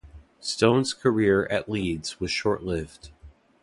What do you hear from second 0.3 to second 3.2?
Stone's career at Leeds was short-lived.